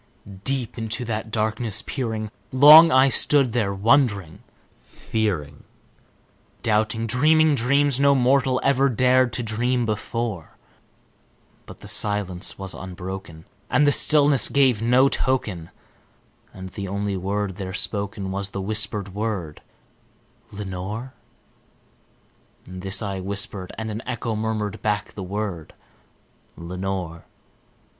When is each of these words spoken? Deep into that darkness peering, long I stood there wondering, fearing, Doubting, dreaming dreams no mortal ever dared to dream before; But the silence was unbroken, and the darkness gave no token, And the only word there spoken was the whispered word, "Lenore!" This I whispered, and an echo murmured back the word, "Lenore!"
Deep 0.43 0.79
into 0.79 1.05
that 1.05 1.29
darkness 1.29 1.83
peering, 1.85 2.31
long 2.51 2.91
I 2.91 3.07
stood 3.07 3.53
there 3.53 3.71
wondering, 3.71 4.41
fearing, 4.81 5.63
Doubting, 6.63 7.05
dreaming 7.05 7.53
dreams 7.53 7.99
no 7.99 8.15
mortal 8.15 8.59
ever 8.63 8.89
dared 8.89 9.31
to 9.33 9.43
dream 9.43 9.85
before; 9.85 10.57
But 11.67 11.81
the 11.81 11.87
silence 11.87 12.57
was 12.57 12.73
unbroken, 12.73 13.45
and 13.69 13.85
the 13.85 13.95
darkness 14.09 14.49
gave 14.49 14.81
no 14.81 15.07
token, 15.07 15.69
And 16.51 16.69
the 16.69 16.87
only 16.87 17.15
word 17.15 17.57
there 17.57 17.71
spoken 17.71 18.31
was 18.31 18.49
the 18.49 18.59
whispered 18.59 19.13
word, 19.13 19.61
"Lenore!" 20.51 21.13
This 22.63 23.03
I 23.03 23.19
whispered, 23.19 23.71
and 23.77 23.91
an 23.91 24.01
echo 24.07 24.35
murmured 24.35 24.81
back 24.81 25.13
the 25.13 25.21
word, 25.21 25.75
"Lenore!" 26.57 27.25